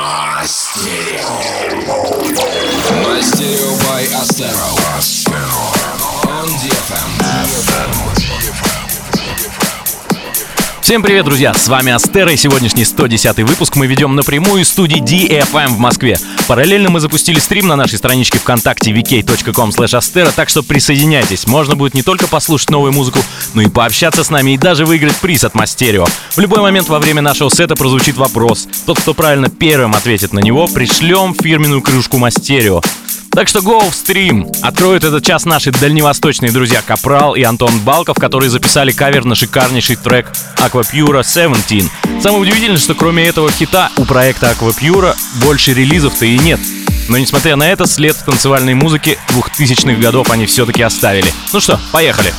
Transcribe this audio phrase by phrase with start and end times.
[0.00, 1.28] My stereo.
[3.04, 4.74] My stereo by Astero.
[4.96, 5.60] Astero.
[6.26, 7.19] On the FM.
[10.90, 11.54] Всем привет, друзья!
[11.54, 16.18] С вами Астера и сегодняшний 110 выпуск мы ведем напрямую из студии DFM в Москве.
[16.48, 21.46] Параллельно мы запустили стрим на нашей страничке ВКонтакте vk.com astera, так что присоединяйтесь.
[21.46, 23.20] Можно будет не только послушать новую музыку,
[23.54, 26.06] но и пообщаться с нами и даже выиграть приз от Мастерио.
[26.30, 28.66] В любой момент во время нашего сета прозвучит вопрос.
[28.84, 32.82] Тот, кто правильно первым ответит на него, пришлем фирменную кружку Мастерио.
[33.32, 34.50] Так что go в стрим!
[34.60, 39.96] Откроют этот час наши дальневосточные друзья Капрал и Антон Балков, которые записали кавер на шикарнейший
[39.96, 41.84] трек Aquapura 17.
[42.20, 46.58] Самое удивительное, что кроме этого хита у проекта Aquapura больше релизов-то и нет.
[47.08, 51.32] Но несмотря на это, след в танцевальной музыке 2000-х годов они все-таки оставили.
[51.52, 52.32] Ну что, поехали!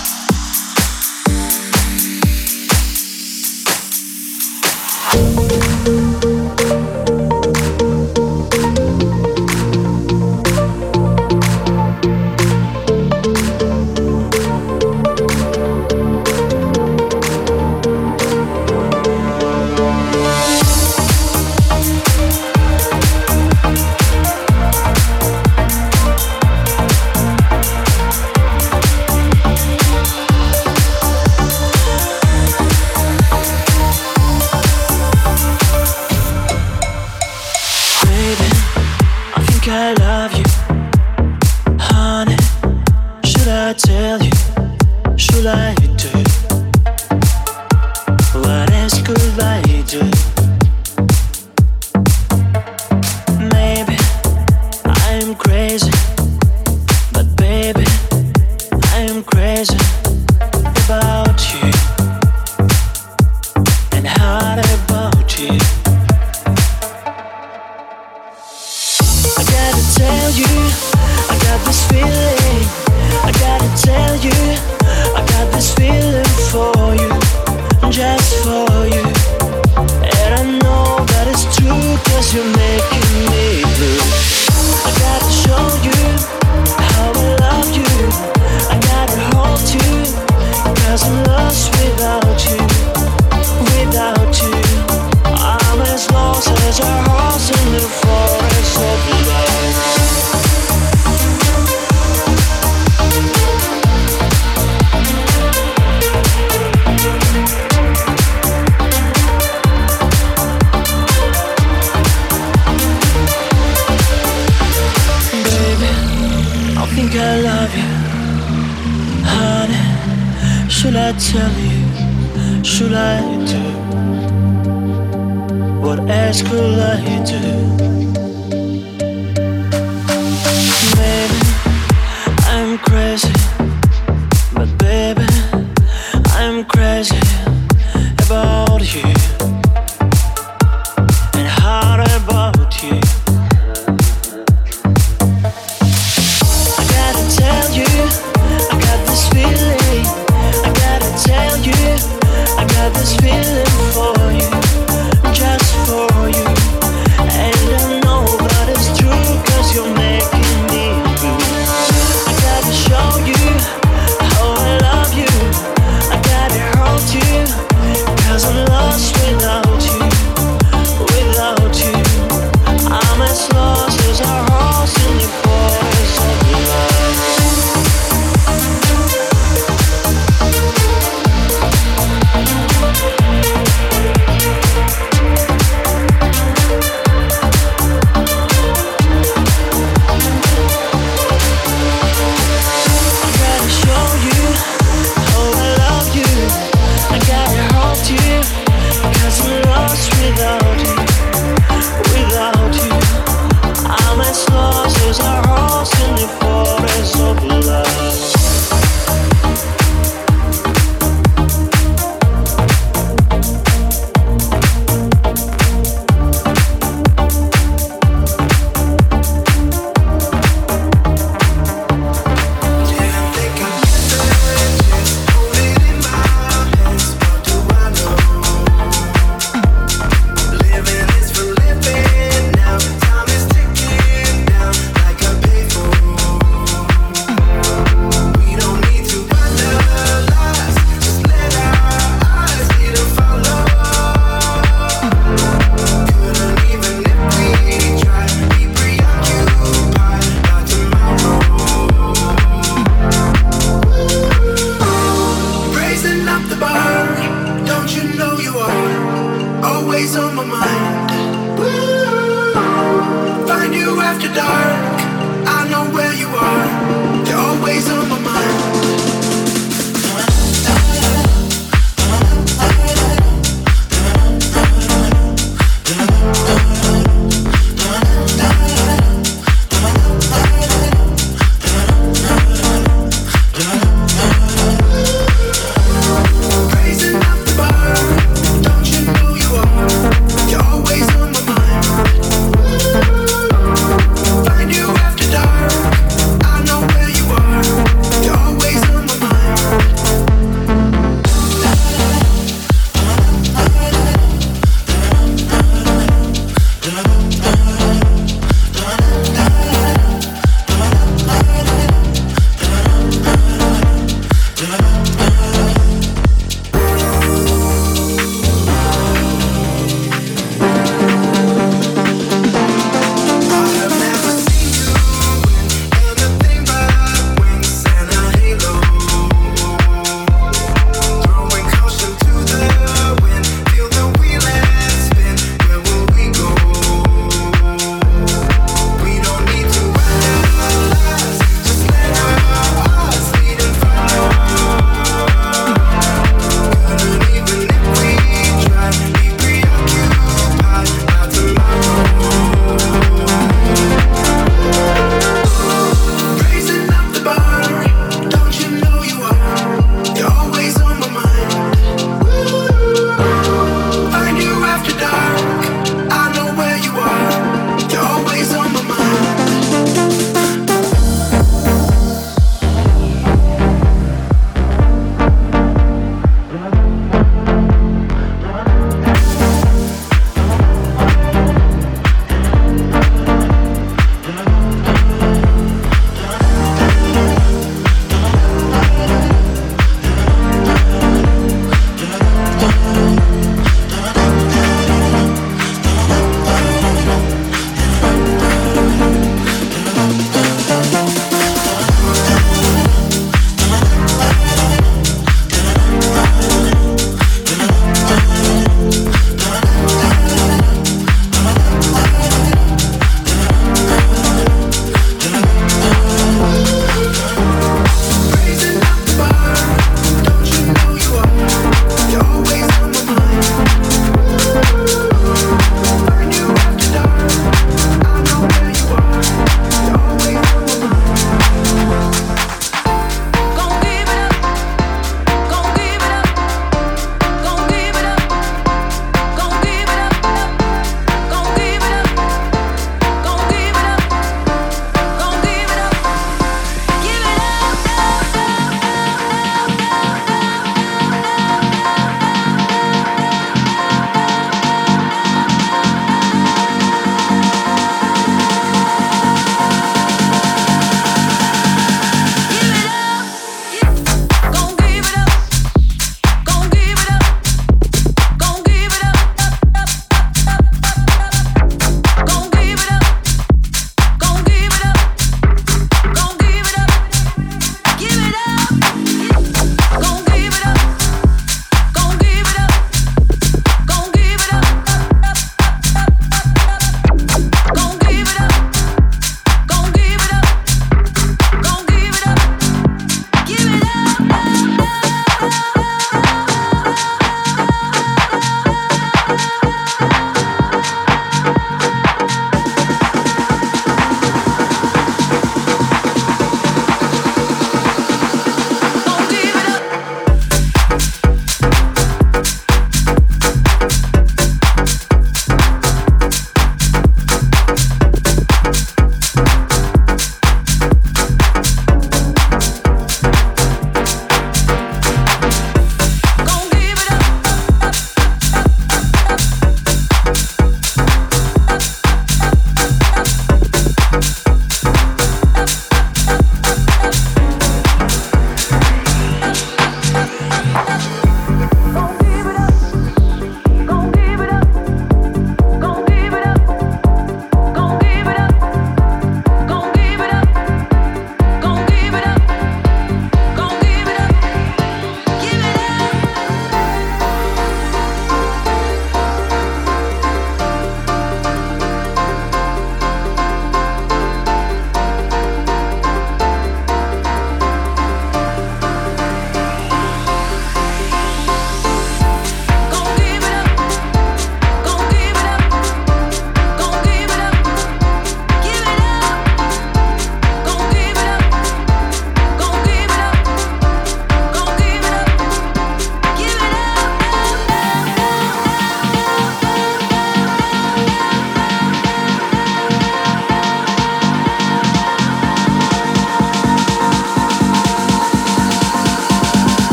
[5.13, 5.40] Baby,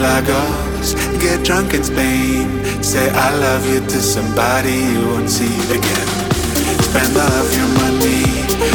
[0.00, 2.48] in get drunk in Spain.
[2.82, 6.08] Say I love you to somebody you won't see again.
[6.88, 8.24] Spend all of your money,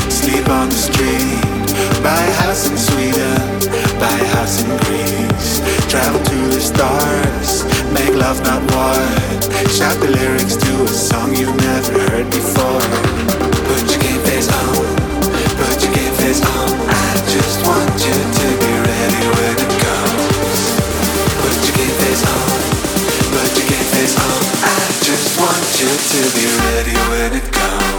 [0.09, 1.41] sleep on the street.
[2.03, 3.41] Buy a house in Sweden,
[3.99, 5.61] buy a house in Greece.
[5.89, 9.01] Travel to the stars, make love not war.
[9.73, 12.85] Shout the lyrics to a song you've never heard before.
[13.65, 14.85] Put your game face on,
[15.57, 16.69] put your game face on.
[16.85, 18.54] I just want you to
[25.79, 27.94] you to be ready when it comes.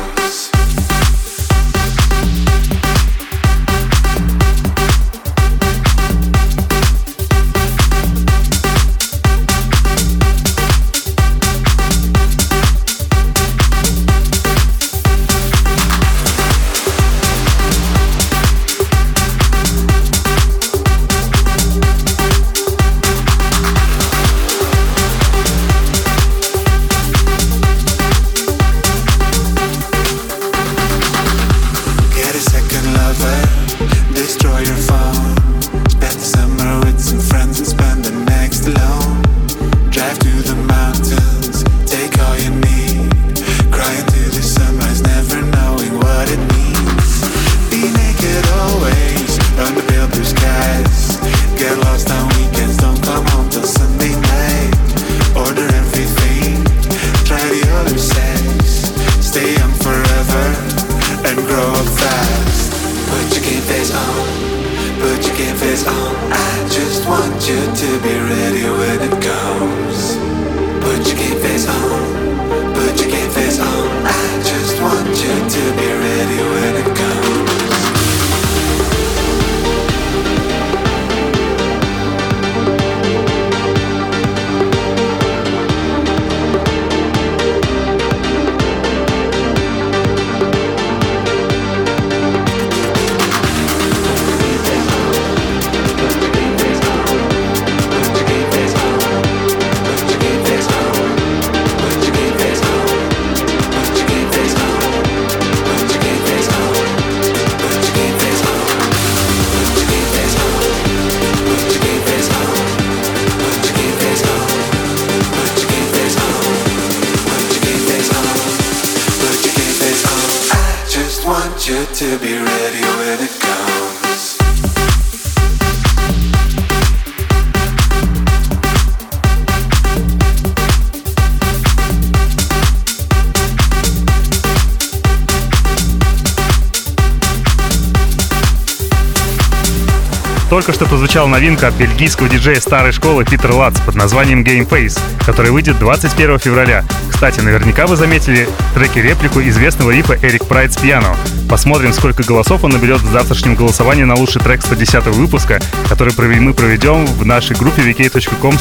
[140.76, 145.50] Что прозвучала новинка от бельгийского диджея старой школы Питер Латс под названием Game Face, который
[145.50, 146.84] выйдет 21 февраля.
[147.10, 151.16] Кстати, наверняка вы заметили треки-реплику известного рифа Эрик Прайд с пиано.
[151.48, 156.52] Посмотрим, сколько голосов он наберет в завтрашнем голосовании на лучший трек 110 выпуска, который мы
[156.52, 158.58] проведем в нашей группе vk.com.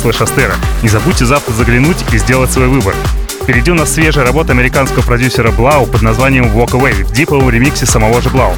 [0.84, 2.96] Не забудьте завтра заглянуть и сделать свой выбор.
[3.44, 7.86] Впереди у нас свежая работа американского продюсера Бlau под названием Walk Away в диповом ремиксе
[7.86, 8.56] самого же Бlau.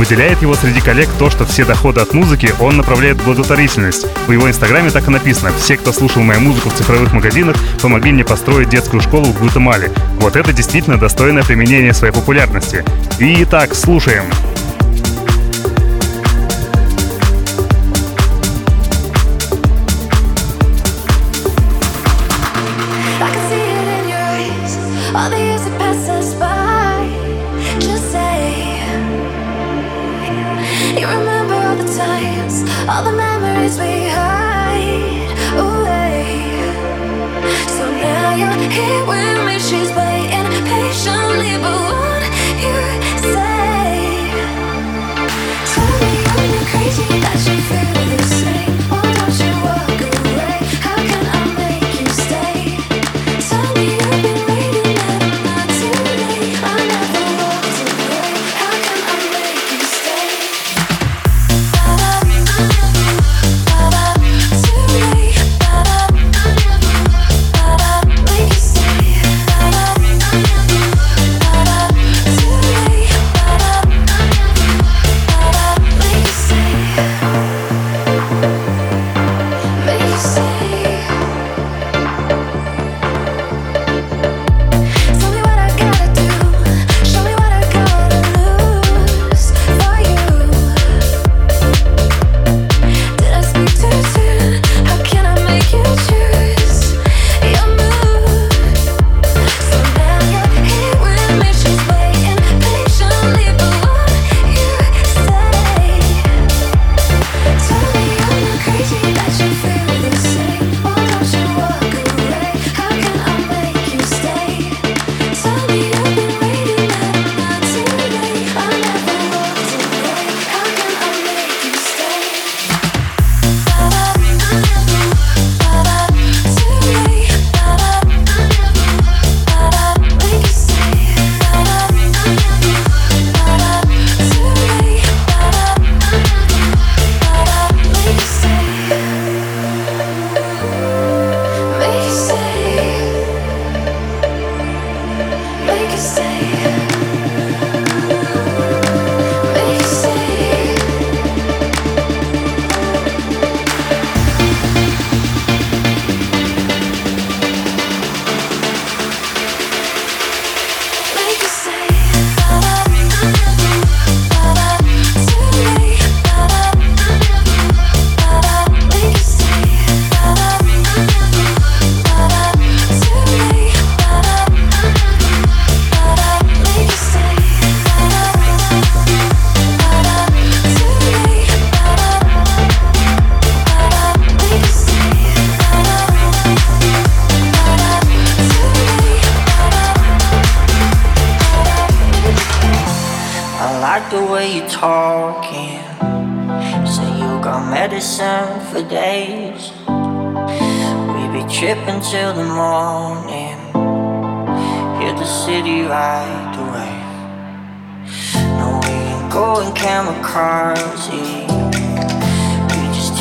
[0.00, 4.06] Выделяет его среди коллег то, что все доходы от музыки он направляет в благотворительность.
[4.26, 8.10] В его инстаграме так и написано «Все, кто слушал мою музыку в цифровых магазинах, помогли
[8.10, 9.90] мне построить детскую школу в Гватемале».
[10.18, 12.82] Вот это действительно достойное применение своей популярности.
[13.18, 14.24] Итак, слушаем.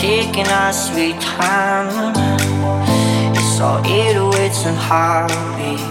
[0.10, 1.86] Taking our sweet time.
[3.38, 5.86] It's all 808s and heartbeats.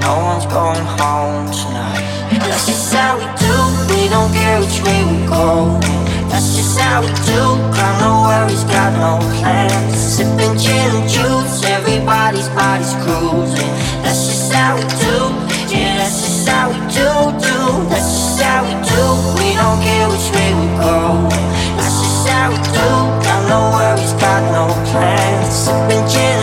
[0.00, 2.00] No one's going home tonight.
[2.48, 3.56] That's just how we do.
[3.92, 5.76] We don't care which way we go.
[6.32, 7.42] That's just how we do.
[7.76, 9.92] Got no worries, got no plans.
[10.14, 13.72] Sipping gin and juice, everybody's body's cruising.
[14.00, 15.16] That's just how we do.
[15.68, 17.58] Yeah, that's just how we do, do.
[17.92, 19.04] That's just how we do.
[19.36, 21.57] We don't care which way we go.
[22.48, 25.52] Got no worries, got no plans.
[25.52, 26.37] Sipping gin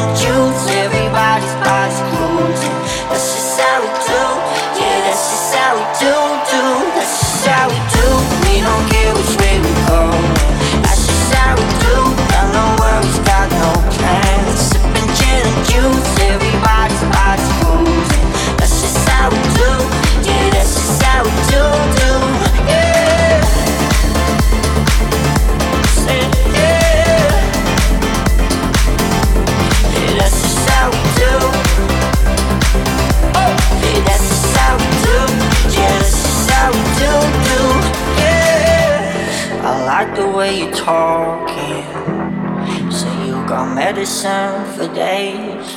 [43.96, 45.76] got medicine for days.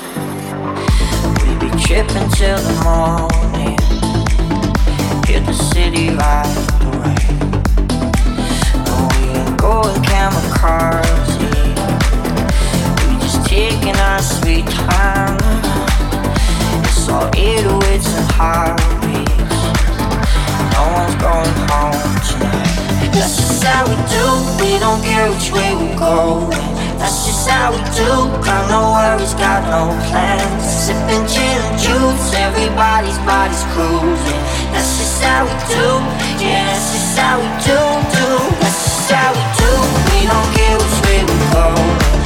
[1.45, 3.79] We be tripping till the morning.
[5.27, 7.17] Hit the city right away.
[8.87, 11.39] No, we ain't going kamikaze.
[13.07, 15.39] We just taking our sweet time.
[16.85, 19.59] It's all 808s and heartbeats.
[20.75, 23.13] No one's going home tonight.
[23.13, 24.65] That's just how we do.
[24.65, 26.88] We don't care which way we go.
[26.99, 28.11] That's just how we do.
[28.43, 30.65] Got no worries, got no plans.
[30.67, 34.43] Sipping gin and juice, everybody's body's cruising.
[34.75, 35.89] That's just how we do.
[36.43, 37.79] Yeah, that's just how we do,
[38.13, 38.29] do.
[38.59, 39.73] That's just how we do.
[40.11, 42.18] We don't care which way we go.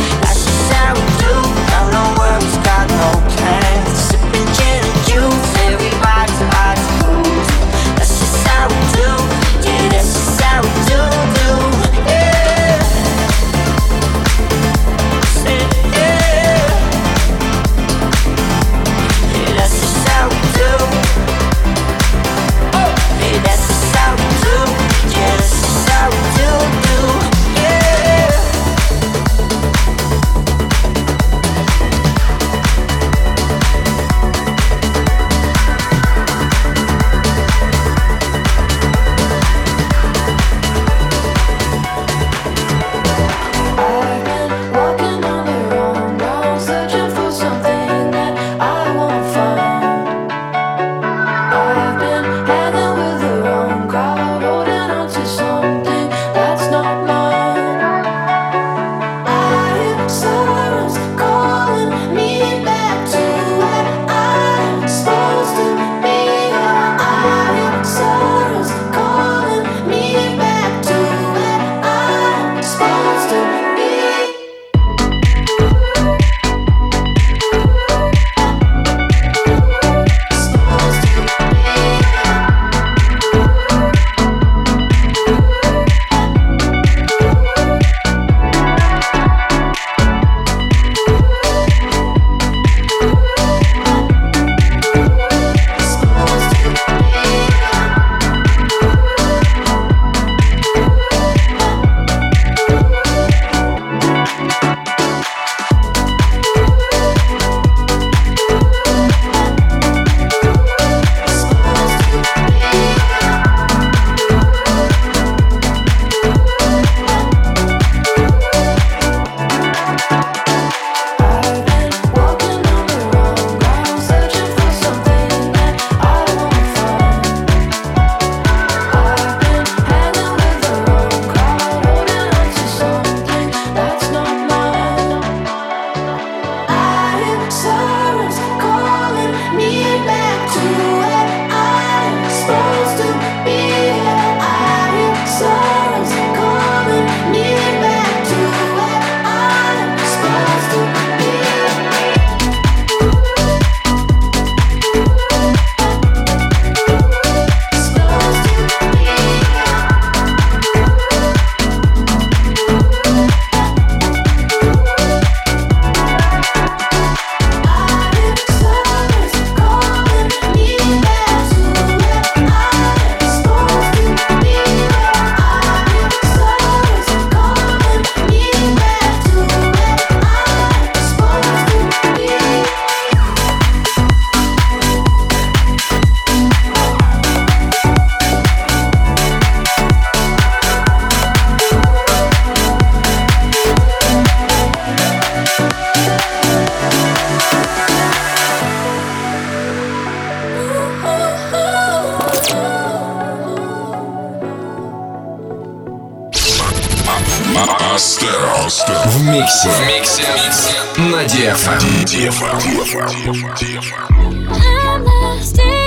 [214.51, 215.55] I'm lost.
[215.55, 215.82] DFL.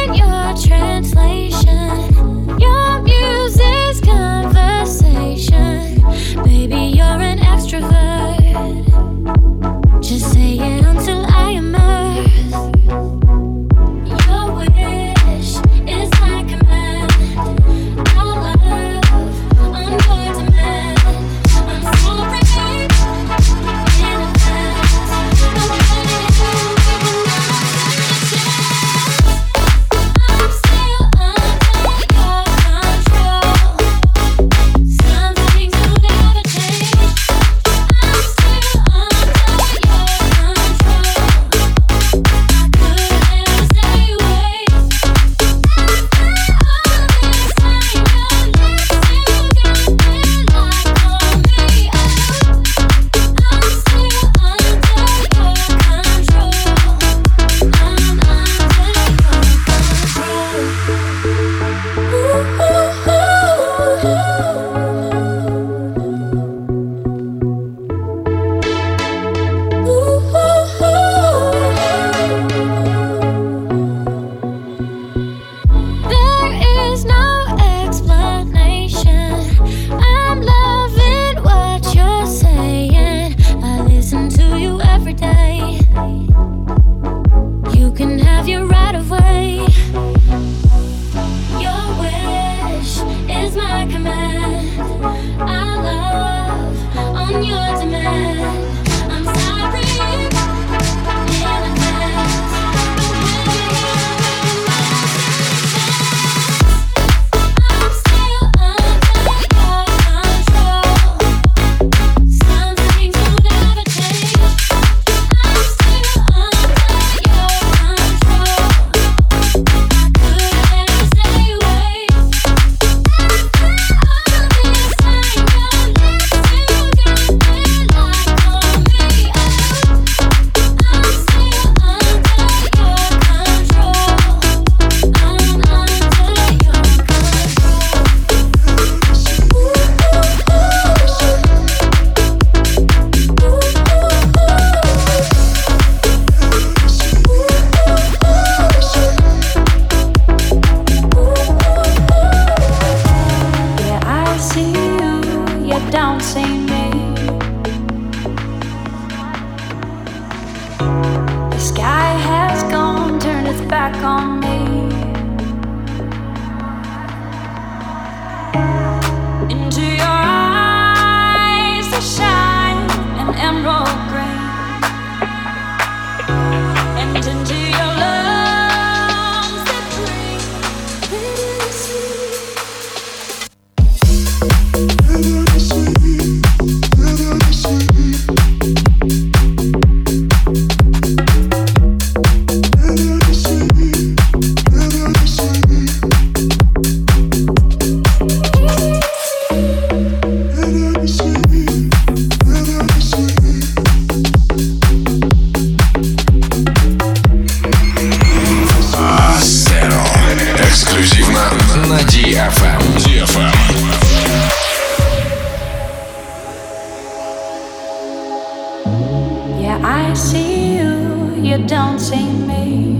[219.76, 222.96] Yeah, I see you, you don't see me.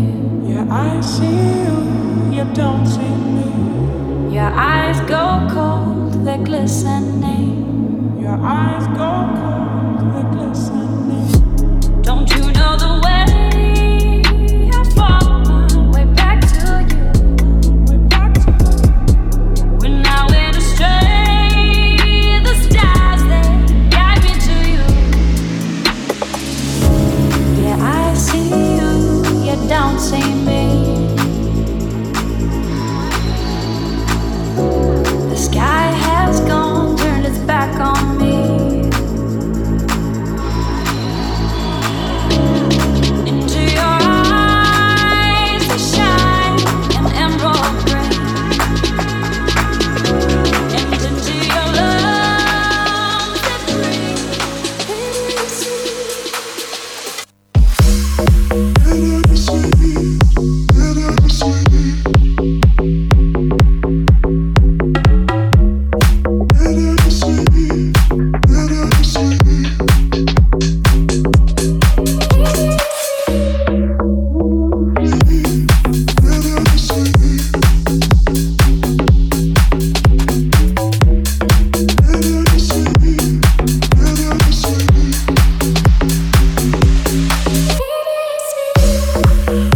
[0.46, 1.26] Yeah, I see
[1.64, 4.34] you, you don't see me.
[4.34, 8.20] Your eyes go cold, they're glistening.
[8.20, 9.10] Your eyes go
[9.40, 12.02] cold, they're glistening.
[12.02, 13.35] Don't you know the way?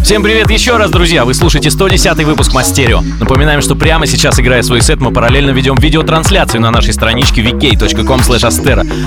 [0.09, 1.23] Всем привет еще раз, друзья!
[1.23, 3.01] Вы слушаете 110 выпуск Мастерио.
[3.19, 8.19] Напоминаем, что прямо сейчас, играя свой сет, мы параллельно ведем видеотрансляцию на нашей страничке vk.com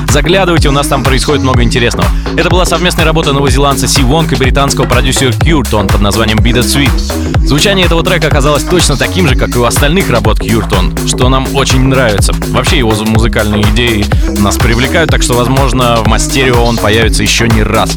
[0.08, 2.08] Заглядывайте, у нас там происходит много интересного.
[2.36, 6.60] Это была совместная работа новозеландца Си Вонг и британского продюсера Кьюртон под названием Be The
[6.60, 7.31] Sweet.
[7.44, 11.46] Звучание этого трека оказалось точно таким же, как и у остальных работ Кьюртон, что нам
[11.54, 12.32] очень нравится.
[12.48, 14.06] Вообще его музыкальные идеи
[14.40, 17.96] нас привлекают, так что, возможно, в Мастерио он появится еще не раз.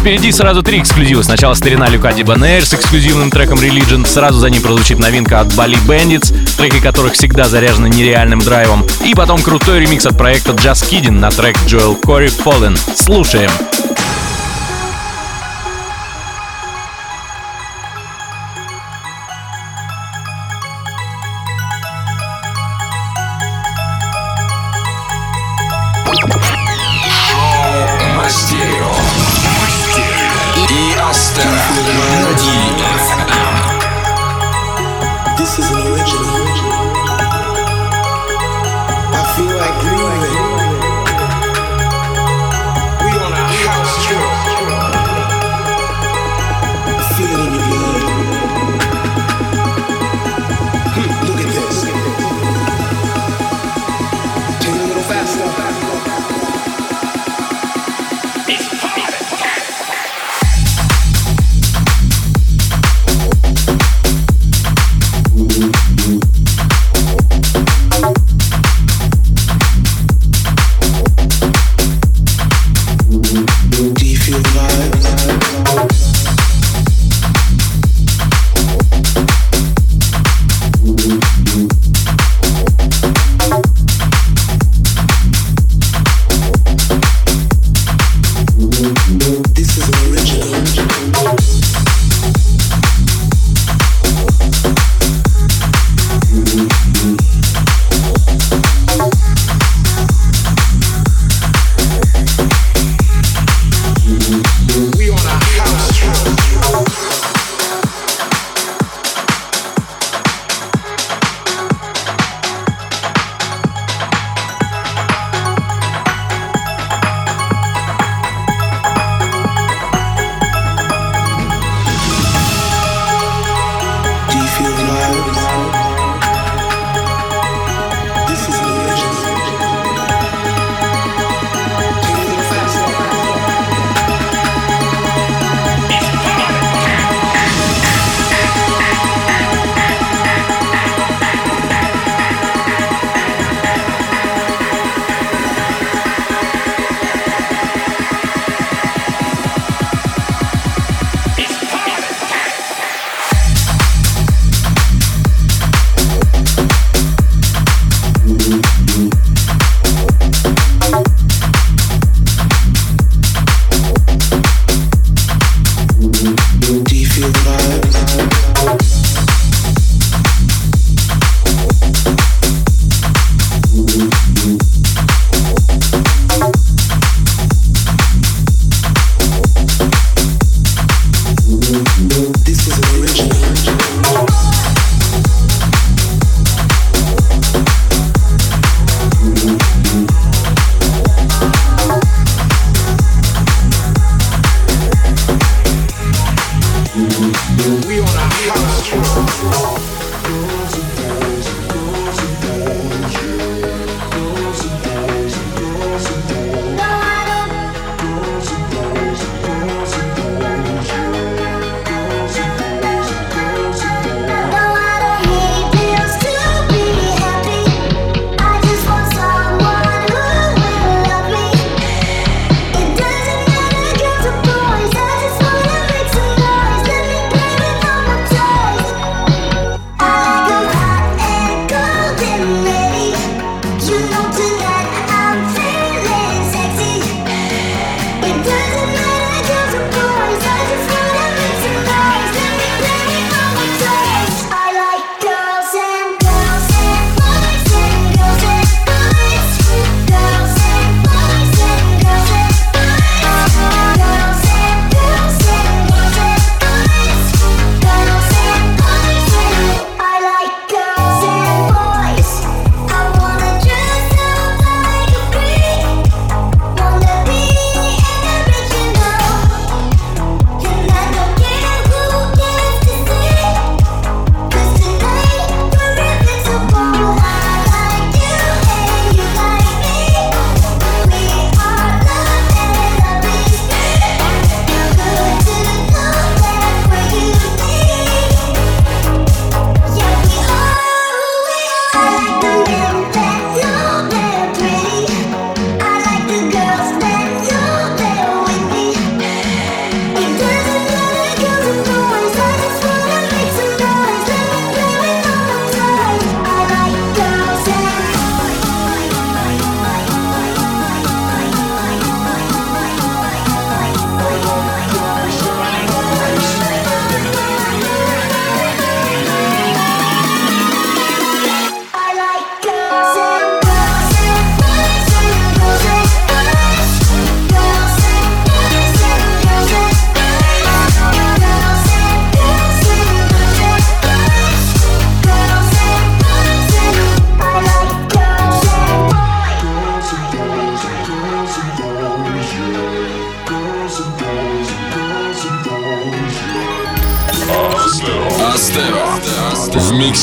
[0.00, 1.22] Впереди сразу три эксклюзива.
[1.22, 5.78] Сначала старина Люка Дибанейр с эксклюзивным треком Religion, сразу за ним прозвучит новинка от Bali
[5.86, 11.12] Bandits, треки которых всегда заряжены нереальным драйвом, и потом крутой ремикс от проекта Just Kidding
[11.12, 12.78] на трек Joel Corey Fallen.
[12.94, 13.50] Слушаем.
[13.87, 13.87] в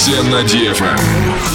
[0.06, 1.55] миксе на DFM.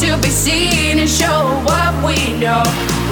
[0.00, 2.62] To be seen and show what we know.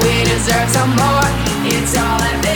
[0.01, 1.29] We deserve some more.
[1.69, 2.48] It's all I've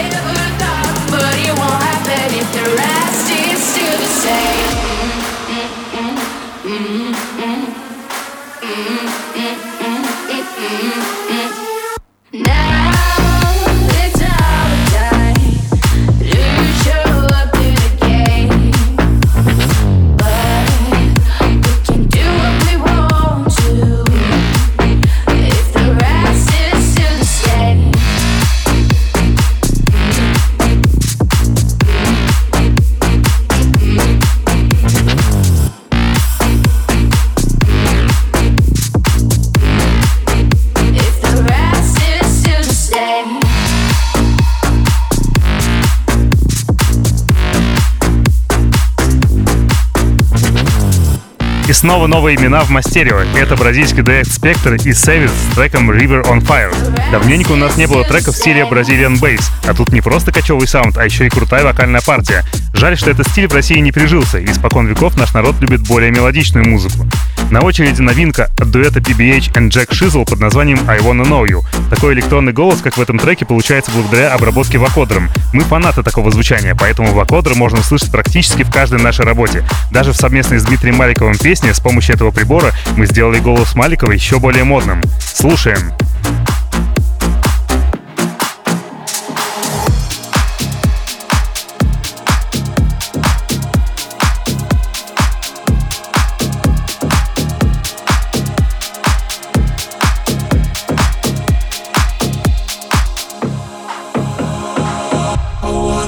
[51.83, 53.23] снова новые имена в Мастерио.
[53.37, 56.73] Это бразильский дуэт Spectre и Savage с треком River on Fire.
[57.11, 60.69] Давненько у нас не было трека в стиле Brazilian Bass, а тут не просто кочевый
[60.69, 62.45] саунд, а еще и крутая вокальная партия.
[62.73, 66.13] Жаль, что этот стиль в России не прижился, и испокон веков наш народ любит более
[66.13, 67.05] мелодичную музыку.
[67.51, 71.63] На очереди новинка от дуэта PBH and Jack Shizzle под названием I Wanna Know You.
[71.91, 75.31] Такой электронный голос, как в этом треке, получается благодаря обработке вокодером.
[75.53, 79.65] Мы фанаты такого звучания, поэтому вокодер можно услышать практически в каждой нашей работе.
[79.91, 84.13] Даже в совместной с Дмитрием Маликовым песне с помощью этого прибора мы сделали голос Маликова
[84.13, 85.03] еще более модным.
[85.21, 85.93] Слушаем.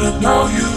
[0.05, 0.71] Wanna know you,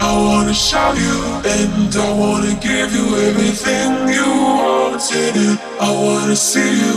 [0.00, 5.58] I wanna show you, and I wanna give you everything you wanted.
[5.80, 6.96] I wanna see you,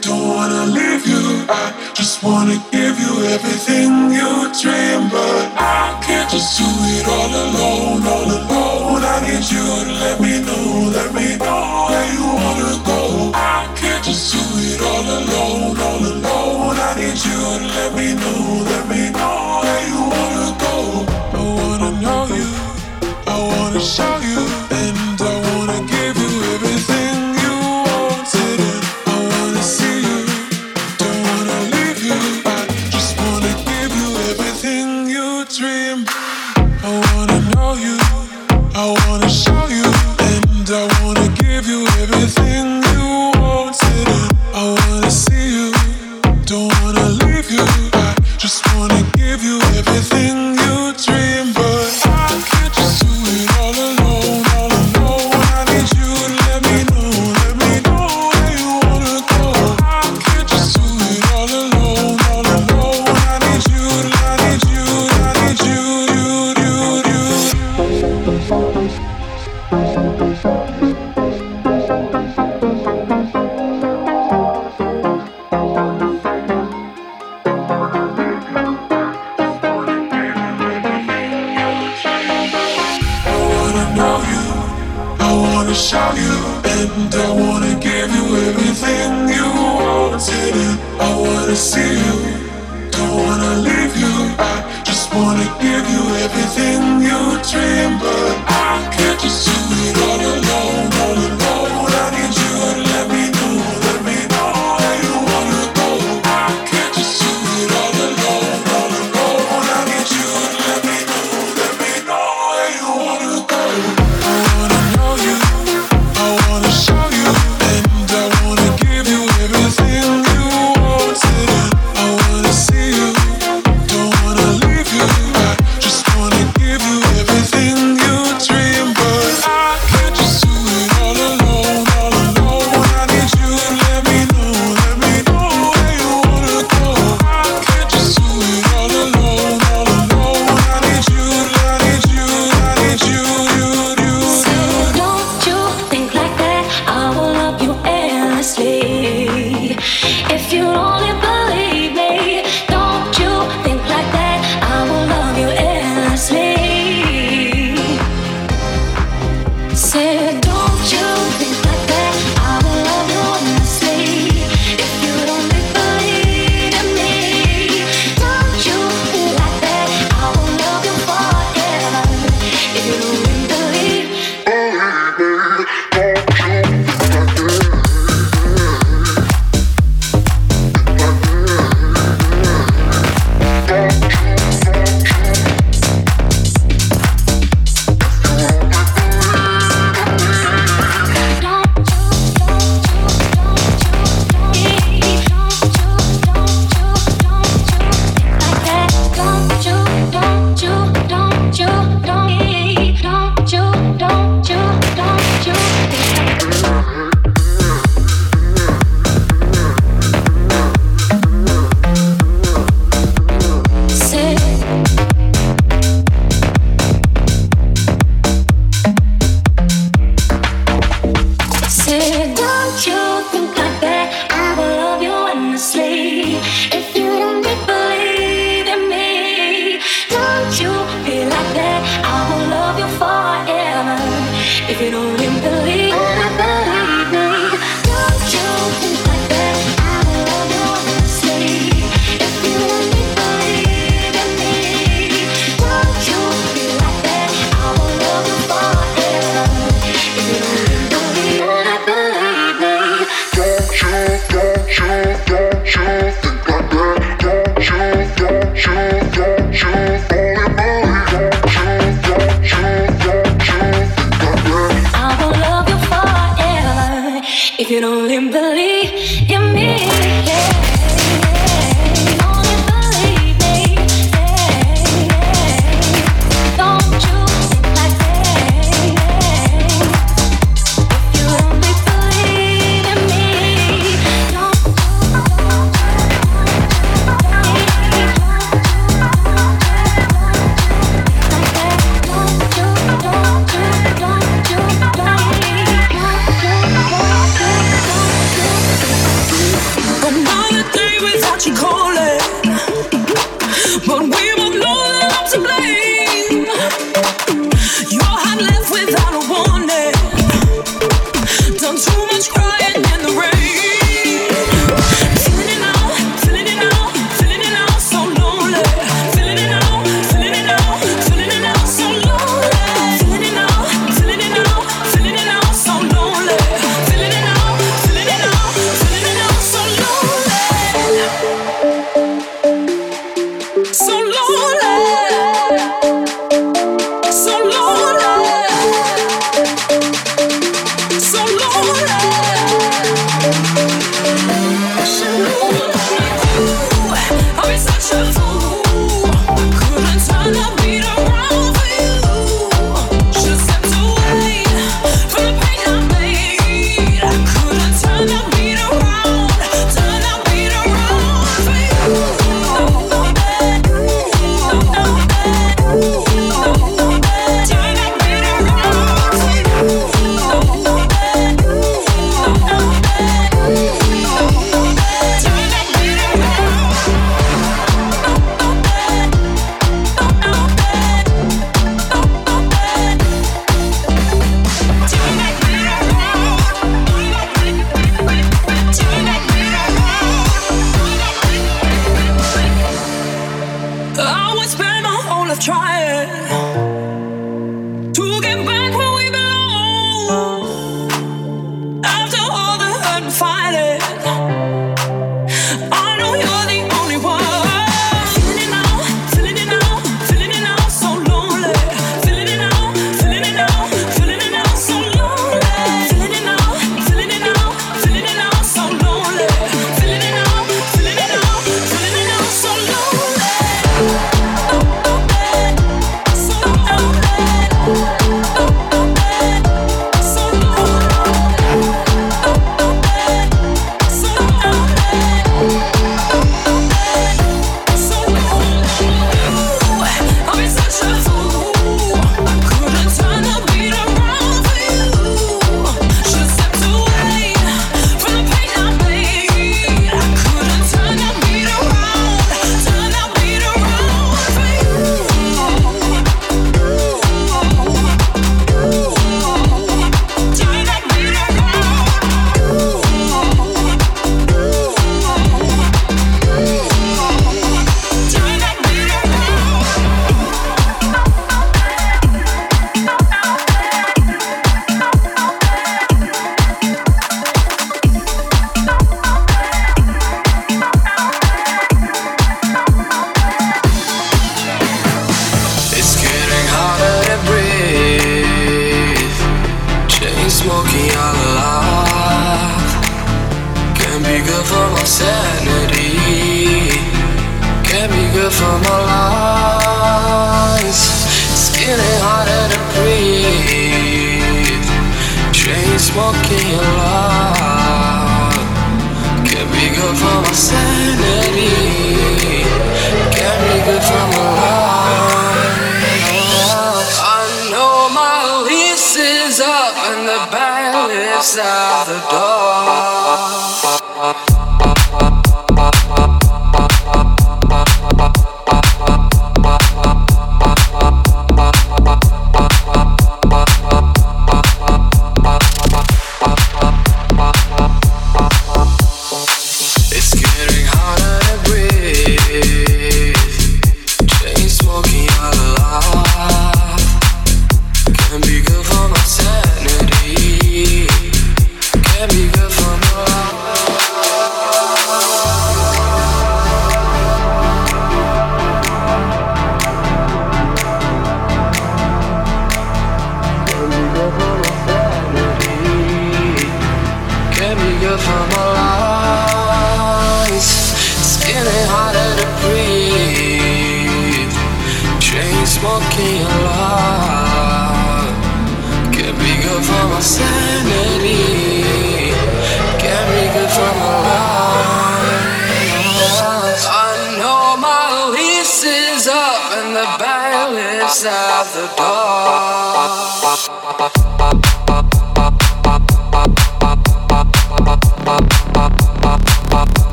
[0.00, 1.44] don't wanna leave you.
[1.48, 4.30] I just wanna give you everything you
[4.60, 9.02] dream, but I can't just do it all alone, all alone.
[9.04, 13.32] I need you to let me know, let me know where you wanna go.
[13.34, 14.40] I can't just do
[14.72, 15.77] it all alone.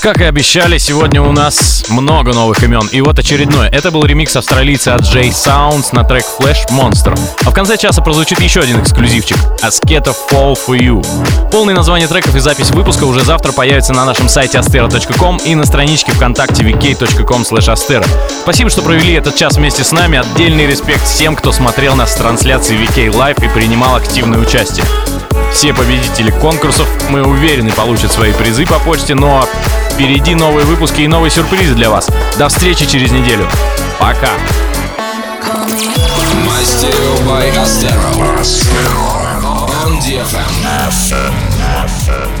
[0.00, 2.88] Как и обещали, сегодня у нас много новых имен.
[2.90, 3.68] И вот очередное.
[3.68, 7.18] Это был ремикс австралийца от J Sounds на трек Flash Monster.
[7.44, 9.36] А в конце часа прозвучит еще один эксклюзивчик.
[9.62, 11.50] Asketa Fall For You.
[11.50, 15.66] Полное название треков и запись выпуска уже завтра появится на нашем сайте astera.com и на
[15.66, 18.06] страничке ВКонтакте vk.com astera.
[18.42, 20.18] Спасибо, что провели этот час вместе с нами.
[20.18, 24.86] Отдельный респект всем, кто смотрел нас с трансляции VK Live и принимал активное участие.
[25.52, 29.46] Все победители конкурсов, мы уверены, получат свои призы по почте, но
[29.90, 32.08] впереди новые выпуски и новые сюрпризы для вас.
[32.38, 33.46] До встречи через неделю.
[33.98, 34.30] Пока.
[39.82, 42.39] On DFM.